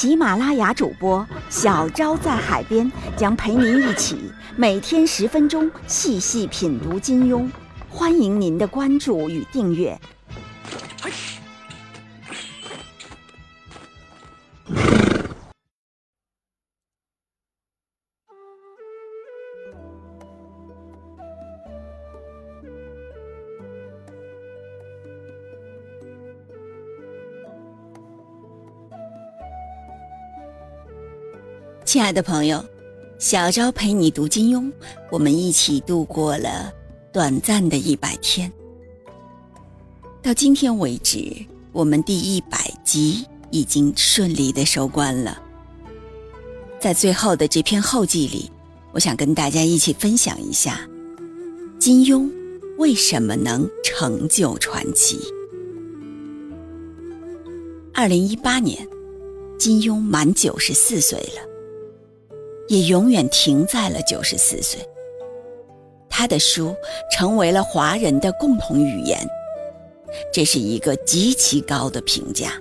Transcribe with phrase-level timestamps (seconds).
[0.00, 7.50] 喜马拉雅主播小昭在海边将陪您一起每天十分钟细细品读金庸，
[7.88, 10.00] 欢迎您的关注与订阅。
[31.88, 32.62] 亲爱的朋友，
[33.18, 34.70] 小昭陪你读金庸，
[35.10, 36.70] 我们一起度过了
[37.10, 38.52] 短暂的一百天。
[40.20, 41.34] 到今天为止，
[41.72, 45.40] 我们第一百集已经顺利的收官了。
[46.78, 48.50] 在最后的这篇后记里，
[48.92, 50.86] 我想跟大家一起分享一下，
[51.78, 52.30] 金庸
[52.76, 55.18] 为什么能成就传奇。
[57.94, 58.86] 二零一八年，
[59.58, 61.47] 金庸满九十四岁了。
[62.68, 64.80] 也永远停在了九十四岁。
[66.08, 66.74] 他的书
[67.10, 69.18] 成为了华人的共同语言，
[70.32, 72.52] 这是一个极其高的评价。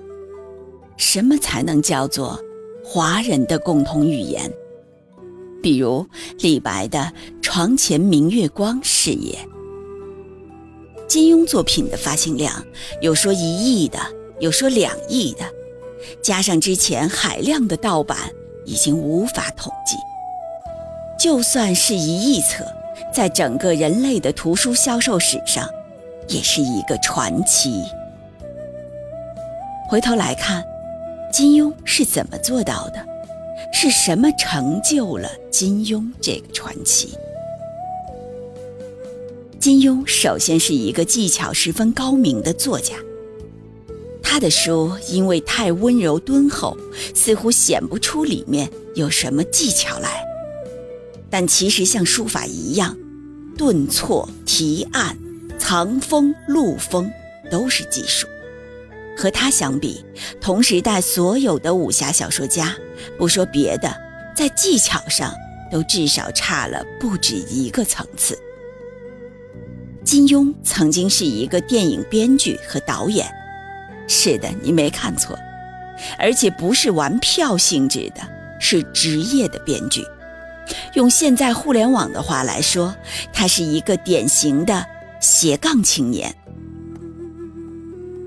[0.96, 2.40] 什么才能叫做
[2.84, 4.52] 华人的共同语言？
[5.62, 6.06] 比如
[6.40, 7.12] 李白的
[7.42, 9.38] “床前明月光”是也。
[11.08, 12.64] 金庸作品的发行量，
[13.02, 13.98] 有说一亿的，
[14.40, 15.46] 有说两亿的，
[16.22, 18.18] 加上之前海量的盗版。
[18.68, 19.96] 已经无法统计。
[21.18, 22.64] 就算是一亿册，
[23.12, 25.68] 在整个人类的图书销售史上，
[26.28, 27.84] 也是一个传奇。
[29.90, 30.64] 回头来看，
[31.32, 33.04] 金庸是怎么做到的？
[33.72, 37.18] 是什么成就了金庸这个传奇？
[39.60, 42.96] 金庸首先是一个技巧十分高明的作家。
[44.38, 46.78] 他的书因为太温柔敦厚，
[47.16, 50.24] 似乎显不出里面有什么技巧来。
[51.28, 52.96] 但其实像书法一样，
[53.58, 55.18] 顿挫、提按、
[55.58, 57.12] 藏锋、露锋
[57.50, 58.28] 都是技术。
[59.18, 60.06] 和他相比，
[60.40, 62.78] 同时代所有的武侠小说家，
[63.18, 63.92] 不说别的，
[64.36, 65.34] 在技巧上
[65.72, 68.38] 都至少差了不止一个层次。
[70.04, 73.28] 金庸曾经是一个电影编剧和导演。
[74.08, 75.38] 是的，你没看错，
[76.18, 78.22] 而且不是玩票性质的，
[78.60, 80.04] 是职业的编剧。
[80.96, 82.96] 用现在互联网的话来说，
[83.32, 84.86] 他是一个典型的
[85.20, 86.34] 斜杠青年。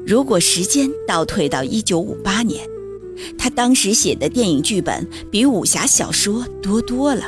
[0.07, 2.67] 如果时间倒退到一九五八年，
[3.39, 7.25] 他当时写的电影剧本比武侠小说多多了。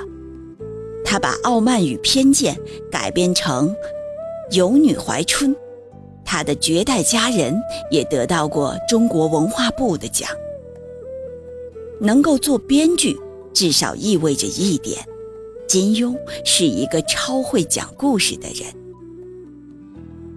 [1.05, 2.55] 他把《傲慢与偏见》
[2.91, 3.69] 改编成
[4.51, 5.55] 《有女怀春》。
[6.33, 7.55] 他的《绝代佳人》
[7.91, 10.31] 也得到过中国文化部的奖。
[12.01, 13.15] 能够做编剧，
[13.53, 15.07] 至少意味着一点：
[15.69, 18.67] 金庸是一个超会讲故事的人。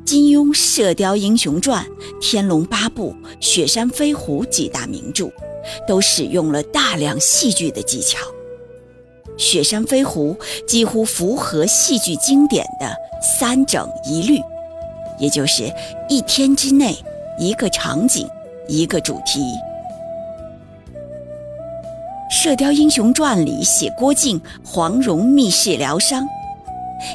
[0.03, 1.85] 金庸《射雕英雄传》
[2.19, 5.31] 《天龙八部》《雪山飞狐》几大名著，
[5.87, 8.19] 都使用了大量戏剧的技巧。
[9.37, 10.35] 《雪山飞狐》
[10.65, 14.41] 几乎符合戏剧经典的三整一律。
[15.17, 15.71] 也就是
[16.09, 16.95] 一天之内，
[17.39, 18.27] 一个场景，
[18.67, 19.41] 一个主题。
[22.37, 26.27] 《射雕英雄传》里写郭靖、黄蓉密室疗伤，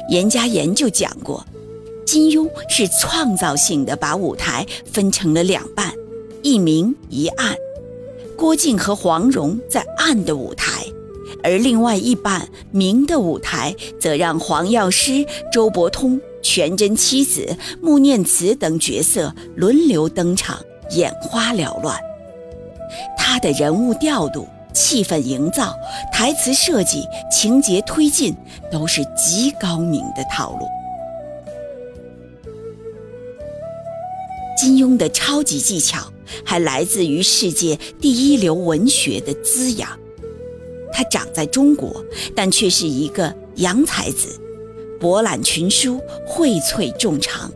[0.09, 1.45] 严家言就讲过，
[2.05, 5.93] 金庸是创造性的把舞台分成了两半，
[6.41, 7.55] 一明一暗。
[8.37, 10.85] 郭靖和黄蓉在暗的舞台，
[11.43, 16.19] 而另外一半明的舞台，则让黄药师、周伯通。
[16.41, 20.59] 全真七子、穆念慈等角色轮流登场，
[20.91, 21.99] 眼花缭乱。
[23.17, 25.73] 他的人物调度、气氛营造、
[26.11, 28.35] 台词设计、情节推进，
[28.71, 30.67] 都是极高明的套路。
[34.57, 36.11] 金庸的超级技巧，
[36.43, 39.97] 还来自于世界第一流文学的滋养。
[40.91, 42.03] 他长在中国，
[42.35, 44.40] 但却是一个洋才子。
[45.01, 47.51] 博览群书，荟萃众长，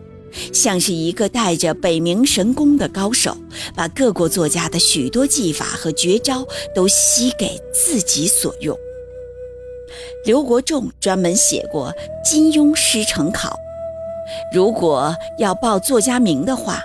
[0.52, 3.38] 像是一个带着北冥神功的高手，
[3.76, 6.44] 把各国作家的许多技法和绝招
[6.74, 8.76] 都吸给自己所用。
[10.26, 11.92] 刘国仲专门写过
[12.28, 13.50] 《金庸师承考》，
[14.52, 16.82] 如果要报作家名的话，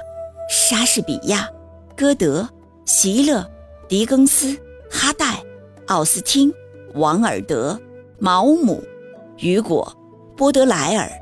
[0.51, 1.49] 莎士比亚、
[1.97, 2.47] 歌德、
[2.85, 3.51] 席勒、
[3.89, 4.59] 狄更斯、
[4.91, 5.43] 哈代、
[5.87, 6.53] 奥斯汀、
[6.93, 7.81] 王尔德、
[8.19, 8.85] 毛姆、
[9.39, 9.97] 雨果、
[10.41, 11.13] 波德莱尔、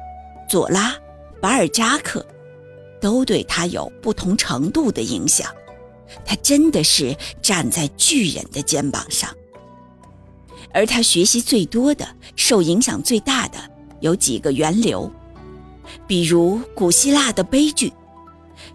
[0.49, 0.95] 左拉。
[1.41, 2.25] 巴尔扎克
[3.01, 5.53] 都对他有不同程度的影响，
[6.25, 9.29] 他真的是站在巨人的肩膀上。
[10.73, 12.07] 而他学习最多的、
[12.37, 13.59] 受影响最大的
[13.99, 15.11] 有几个源流，
[16.07, 17.93] 比如古希腊的悲剧，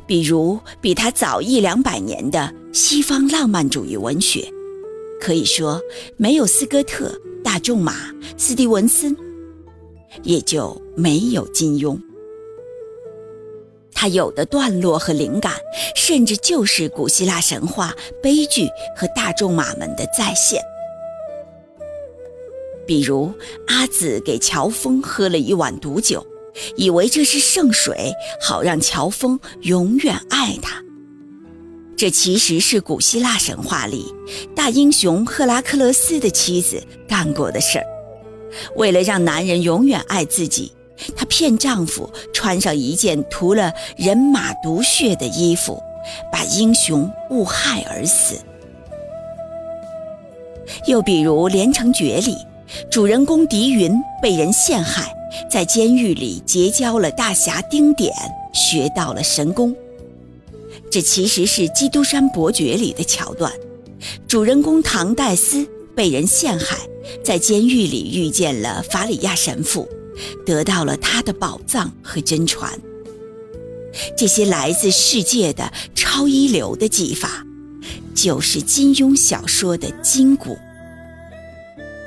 [0.05, 4.45] 比如比他早一两百年的西方浪漫主义文学。
[5.21, 5.79] 可以说，
[6.17, 7.93] 没有斯科特、大仲马、
[8.37, 9.15] 斯蒂文森，
[10.21, 11.99] 也就没有金庸。
[13.95, 15.53] 他有的段落和灵感，
[15.95, 20.61] 甚至就是古希腊神话、悲剧和大仲马们的再现。
[22.85, 23.31] 比如
[23.67, 26.25] 阿紫给乔峰喝了一碗毒酒，
[26.75, 28.11] 以为这是圣水，
[28.41, 30.83] 好让乔峰永远爱他。
[31.95, 34.13] 这其实是古希腊神话里
[34.53, 37.85] 大英雄赫拉克勒斯的妻子干过的事儿，
[38.75, 40.71] 为了让男人永远爱自己。
[41.15, 45.81] 她骗丈夫穿上一件涂了人马毒血的衣服，
[46.31, 48.35] 把英雄误害而死。
[50.87, 52.37] 又比如《连城诀》里，
[52.89, 53.91] 主人公狄云
[54.21, 55.13] 被人陷害，
[55.49, 58.13] 在监狱里结交了大侠丁典，
[58.53, 59.75] 学到了神功。
[60.89, 63.51] 这其实是《基督山伯爵》里的桥段，
[64.27, 66.77] 主人公唐代斯被人陷害，
[67.23, 69.87] 在监狱里遇见了法里亚神父。
[70.45, 72.71] 得到了他的宝藏和真传，
[74.15, 77.43] 这些来自世界的超一流的技法，
[78.13, 80.55] 就是金庸小说的筋骨。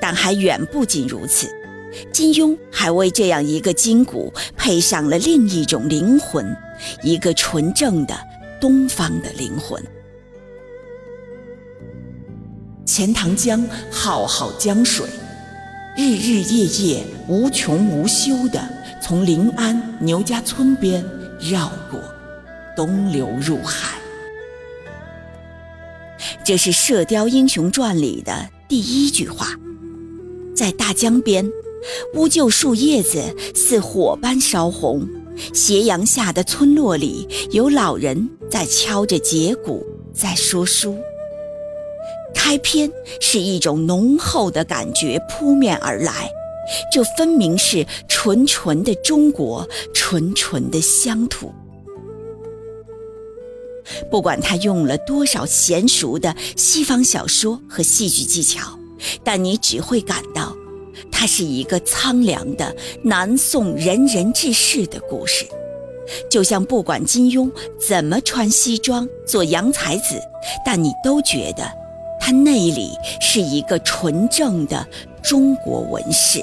[0.01, 1.49] 但还远不仅如此，
[2.13, 6.57] 金庸还为这样一个筋骨配上了另一种灵魂，
[7.03, 8.17] 一个纯正的
[8.61, 9.83] 东方的灵魂。
[12.87, 15.07] 钱塘江浩浩江水。
[15.97, 18.63] 日日夜夜无穷无休地
[19.03, 21.05] 从临安牛家村边
[21.41, 21.99] 绕过，
[22.77, 23.99] 东流入海。
[26.45, 29.49] 这是《射雕英雄传》里的第一句话。
[30.55, 31.51] 在大江边，
[32.15, 33.21] 乌桕树叶子
[33.55, 35.07] 似火般烧红，
[35.53, 39.85] 斜阳下的村落里，有老人在敲着节鼓，
[40.15, 40.97] 在说书。
[42.47, 42.89] 开篇
[43.21, 46.31] 是一种浓厚的感觉扑面而来，
[46.93, 51.53] 这分明是纯纯的中国，纯纯的乡土。
[54.09, 58.79] 不管他用了多少娴熟的西方小说和戏剧技巧，
[59.25, 60.57] 但你只会感到，
[61.11, 62.73] 它是一个苍凉的
[63.03, 65.45] 南宋仁人志士的故事。
[66.31, 70.15] 就像不管金庸怎么穿西装做洋才子，
[70.65, 71.86] 但你都觉得。
[72.27, 74.85] 他那里是一个纯正的
[75.23, 76.43] 中国文士，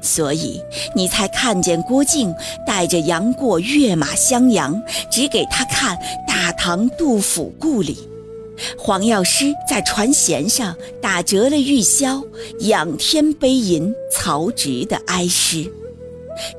[0.00, 0.58] 所以
[0.94, 2.34] 你才看见郭靖
[2.66, 8.08] 带着杨过跃马襄阳，只给他看大唐杜甫故里；
[8.78, 12.24] 黄药师在船舷上打折了玉箫，
[12.60, 15.70] 仰天悲吟曹植的哀诗；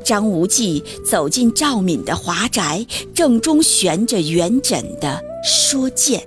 [0.04, 6.22] 张无忌走进赵敏的华宅，正中悬着元稹的说剑。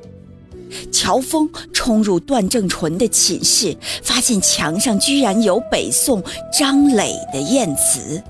[0.92, 6.22] 乔峰冲入段正淳的寝室，发现墙上居然有北宋
[6.52, 8.22] 张磊的艳词。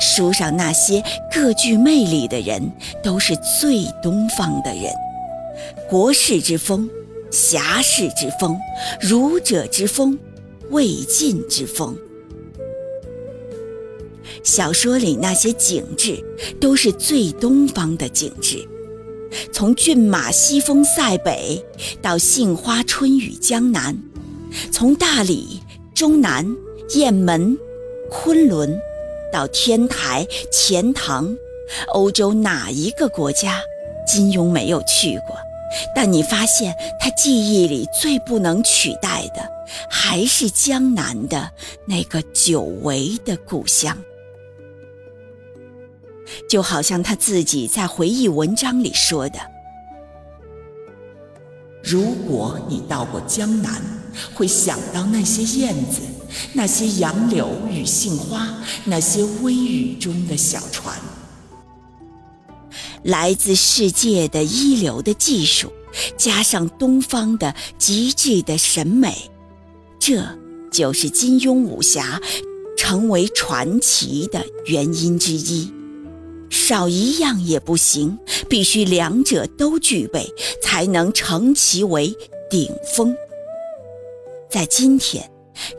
[0.00, 2.72] 书上那些各具魅力的人，
[3.02, 4.92] 都是最东方的人，
[5.90, 6.88] 国士之风，
[7.30, 8.58] 侠士之风，
[9.00, 10.18] 儒者之风，
[10.70, 11.94] 魏晋之风。
[14.42, 16.22] 小说里那些景致，
[16.60, 18.66] 都是最东方的景致。
[19.52, 21.64] 从骏马西风塞北，
[22.00, 23.94] 到杏花春雨江南；
[24.72, 25.60] 从大理、
[25.94, 26.46] 中南、
[26.94, 27.56] 雁门、
[28.10, 28.80] 昆仑，
[29.32, 31.36] 到天台、钱塘，
[31.88, 33.60] 欧洲哪一个国家，
[34.06, 35.36] 金庸没有去过？
[35.94, 39.42] 但你发现他记忆里最不能取代的，
[39.90, 41.50] 还是江南的
[41.86, 43.98] 那个久违的故乡。
[46.48, 49.38] 就好像他自己在回忆文章里说的
[51.82, 53.82] ：“如果你到过江南，
[54.34, 56.00] 会想到那些燕子
[56.52, 58.48] 那些杨柳与杏花，
[58.84, 60.96] 那些微雨中的小船。
[63.02, 65.70] 来自世界的一流的技术，
[66.16, 69.30] 加上东方的极致的审美，
[69.98, 70.26] 这
[70.72, 72.20] 就是金庸武侠
[72.78, 75.70] 成为传奇的原因之一。
[76.54, 78.16] 少一样也不行，
[78.48, 80.32] 必须两者都具备，
[80.62, 82.14] 才能成其为
[82.48, 83.14] 顶峰。
[84.48, 85.28] 在今天，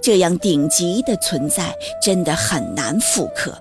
[0.01, 3.57] 这样顶级的存在真的很难复刻。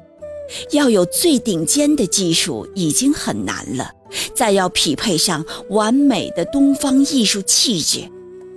[0.73, 3.93] 要有最顶尖的技术已经很难了，
[4.35, 8.01] 再要匹配上完美的东方艺术气质，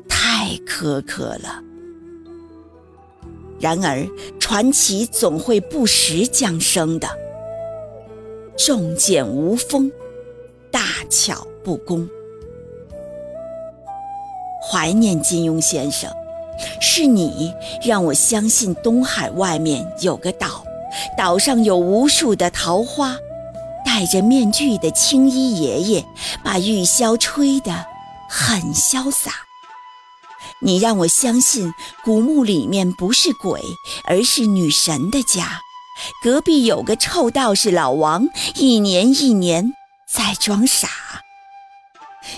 [0.09, 1.61] 太苛刻了。
[3.59, 4.05] 然而，
[4.39, 7.07] 传奇总会不时降生的。
[8.57, 9.91] 重剑无锋，
[10.71, 12.09] 大巧不工。
[14.59, 16.11] 怀念金庸先生，
[16.81, 20.65] 是你让我相信东海外面有个岛。
[21.15, 23.15] 岛上有无数的桃花，
[23.85, 26.05] 戴着面具的青衣爷爷
[26.43, 27.85] 把玉箫吹得
[28.27, 29.31] 很潇洒。
[30.59, 31.71] 你让我相信
[32.03, 33.61] 古墓里面不是鬼，
[34.05, 35.61] 而是女神的家。
[36.24, 39.74] 隔壁有个臭道士老王，一年一年
[40.08, 40.89] 在装傻。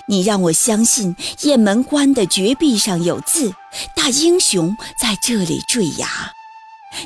[0.08, 3.54] 你让我相信雁门关的绝壁上有字，
[3.96, 6.08] 大英雄在这里坠崖。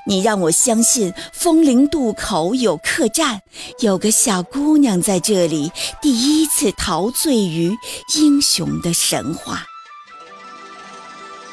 [0.05, 3.41] 你让我相信风陵渡口有客栈，
[3.79, 7.77] 有个小姑娘在这里第一次陶醉于
[8.15, 9.65] 英雄的神话。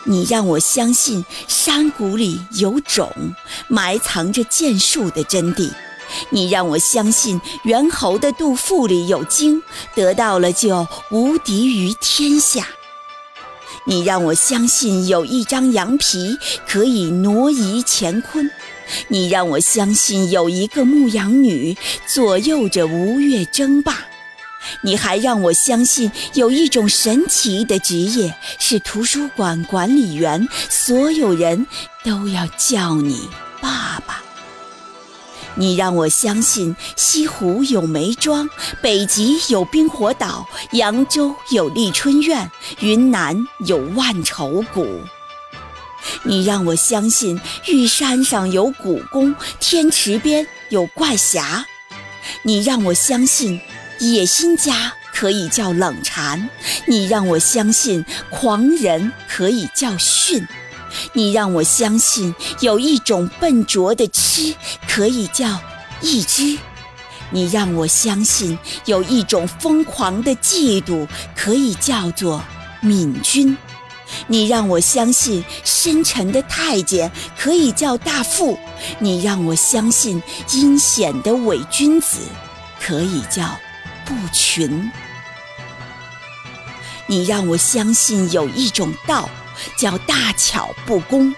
[0.04, 3.10] 你让我相信山谷里有种
[3.68, 5.70] 埋藏着剑术的真谛。
[6.30, 9.62] 你让我相信猿猴的肚腹里有精，
[9.94, 12.66] 得到了就无敌于天下。
[13.86, 18.50] 你让我相信有一张羊皮可以挪移乾坤，
[19.08, 21.76] 你让我相信有一个牧羊女
[22.06, 24.04] 左右着吴越争霸，
[24.82, 31.66] 你还让我相信有一种神奇的职业是图书馆管理员，所有人
[32.04, 33.28] 都要叫你
[33.60, 34.22] 爸爸。
[35.56, 38.48] 你让我相信西湖有梅庄，
[38.80, 45.00] 北极有冰火岛，扬州有丽春院，云南有万愁谷。
[46.22, 51.66] 你让我相信玉山上有古宫，天池边有怪侠。
[52.42, 53.60] 你让我相信
[54.00, 56.48] 野心家可以叫冷禅，
[56.86, 60.48] 你让我相信狂人可以叫驯。
[61.12, 64.54] 你让我相信有一种笨拙的痴
[64.88, 65.60] 可以叫
[66.00, 66.58] 一只，
[67.30, 72.42] 你让我相信有一种疯狂的嫉妒可以叫做
[72.80, 73.54] 敏君，
[74.26, 78.58] 你让我相信深沉的太监可以叫大富，
[78.98, 80.20] 你让我相信
[80.54, 82.16] 阴险的伪君子
[82.80, 83.44] 可以叫
[84.10, 84.90] 不群，
[87.06, 89.30] 你让我相信有一种道。
[89.76, 91.34] 叫大巧不工，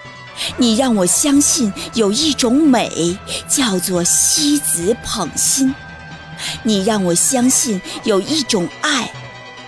[0.55, 3.17] 你让我相信有一种美
[3.49, 5.75] 叫做西子捧心，
[6.63, 9.11] 你让我相信有一种爱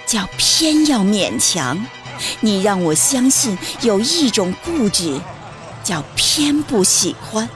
[0.07, 1.85] 叫偏要勉强，
[2.39, 5.19] 你让我相信有一种固执
[5.83, 7.49] 叫偏不喜欢，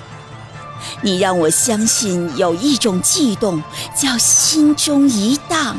[1.01, 3.61] 你让我相信有一种悸动
[3.95, 5.77] 叫心中一荡，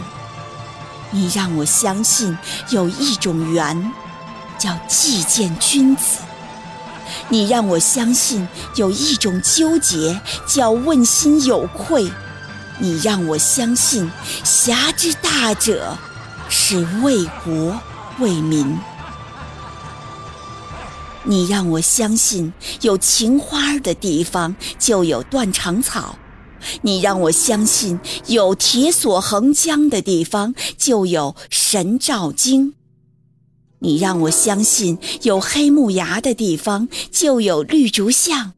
[1.10, 2.36] 你让我相信
[2.70, 3.92] 有一种缘。
[4.58, 6.18] 叫既见君子，
[7.30, 12.12] 你让我相信有一种纠结叫问心有愧，
[12.78, 14.12] 你让我相信
[14.44, 15.96] 侠之大者
[16.50, 17.80] 是为国
[18.18, 18.78] 为民，
[21.24, 26.18] 你让我相信有情花的地方就有断肠草，
[26.82, 32.74] 你让我相信有铁索横江的地方就有神照经。
[33.80, 38.52] 你让我相信有黑木崖的地方就有绿竹巷，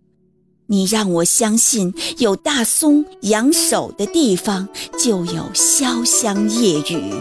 [0.67, 7.13] 你让我相信有大松养手的地方就有潇湘夜雨，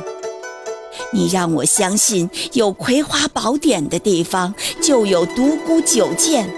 [1.12, 6.50] 你让我相信有葵花宝典的地方就有独孤九剑，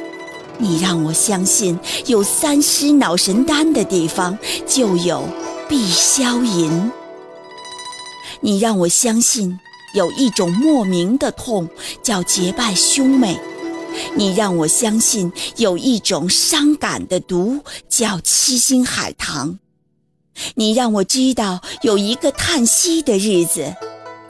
[0.57, 4.37] 你让我相信有三尸脑神丹的地方
[4.67, 5.23] 就有
[5.67, 6.91] 碧霄银，
[8.41, 9.59] 你让我相信。
[9.93, 11.69] 有一种莫名的痛，
[12.01, 13.39] 叫结拜兄妹。
[14.15, 19.59] 你让我相信有一种伤感的毒，叫七星海棠。
[20.55, 23.75] 你让我知道有一个叹息的日子，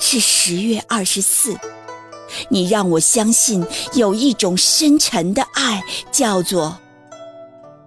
[0.06, 1.56] 是十月二十四。
[2.50, 5.82] 你让我相信有一种深沉的爱，
[6.12, 6.78] 叫做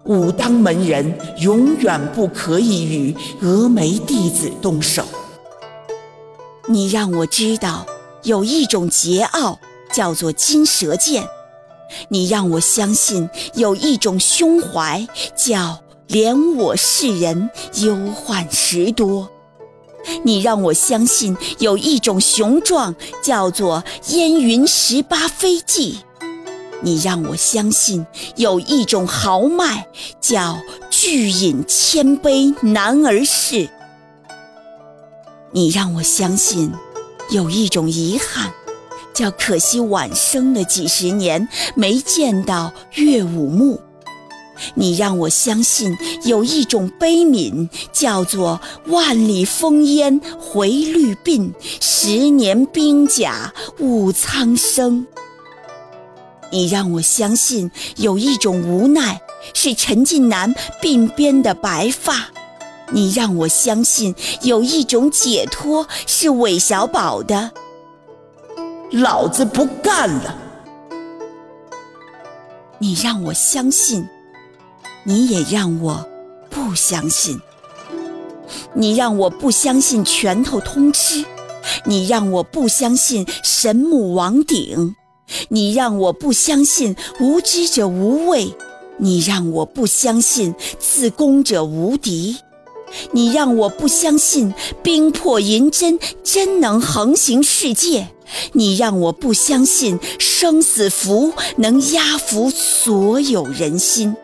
[0.04, 5.04] 武当门人永远不可以与峨眉弟子动手。
[6.66, 7.86] 你让我知道
[8.22, 9.58] 有一种桀骜，
[9.92, 11.28] 叫做金蛇剑。
[12.08, 15.06] 你让我相信有一种胸怀，
[15.36, 19.28] 叫怜我世人忧患时多；
[20.22, 25.98] 你让我相信有一种雄壮，叫做烟云十八飞骑；
[26.82, 29.86] 你让我相信有一种豪迈，
[30.20, 30.58] 叫
[30.90, 33.68] 巨饮千杯男儿事；
[35.52, 36.72] 你让我相信
[37.30, 38.52] 有一种遗憾。
[39.14, 43.80] 叫可惜晚生了几十年，没见到岳武穆。
[44.74, 55.06] 你让我相信有一种悲悯，叫做万里烽烟回绿鬓，十年兵甲误苍生。
[56.50, 59.20] 你让我相信有一种无奈，
[59.52, 62.28] 是陈近南鬓边的白发。
[62.92, 67.50] 你让我相信有一种解脱，是韦小宝的。
[68.92, 70.38] 老子不干了！
[72.78, 74.08] 你让我相信，
[75.08, 76.04] 你也让我
[76.50, 77.40] 不相信。
[78.74, 81.24] 你让我不相信拳头通吃，
[81.84, 84.96] 你让我不相信神木王鼎，
[85.48, 88.52] 你让我不相信无知者无畏，
[88.98, 92.38] 你让我不相信自宫者无敌，
[93.12, 98.08] 你让我不相信冰魄银针真能横行世界。
[98.54, 104.16] 你让我不相信生死符能压服所有人心，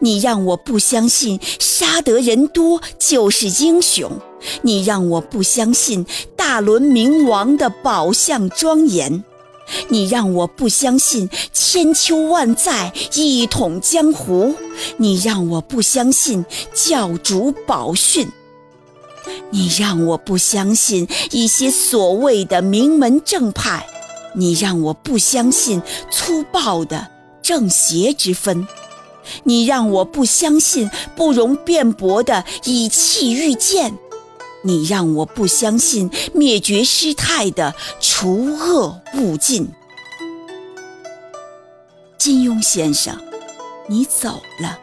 [0.00, 4.10] 你让我不相信杀得人多就是英雄，
[4.62, 9.24] 你让我不相信大轮明王的宝相庄严，
[9.88, 14.54] 你让我不相信千秋万载一统江湖，
[14.96, 18.30] 你让我不相信教主宝训。
[19.50, 23.86] 你让我不相信一些所谓的名门正派，
[24.34, 27.08] 你让我不相信粗暴的
[27.42, 28.66] 正邪之分，
[29.44, 33.98] 你让我不相信不容辩驳的以气御剑，
[34.62, 39.68] 你让我不相信灭绝师太的除恶务尽。
[42.16, 43.16] 金庸先生，
[43.86, 44.78] 你走了，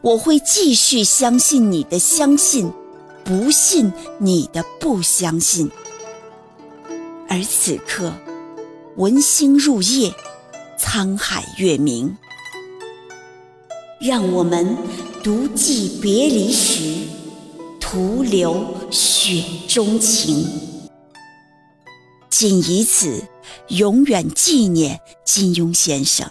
[0.00, 2.72] 我会继续相信你的相信。
[3.24, 5.68] 不信你的不相信，
[7.28, 8.12] 而此刻，
[8.94, 10.14] 文星入夜，
[10.78, 12.16] 沧海月明，
[14.06, 14.76] 让我们
[15.20, 16.94] 独寄别离时，
[17.80, 20.46] 徒留雪中情。
[22.30, 23.24] 仅以此，
[23.70, 26.30] 永远纪念金庸先生。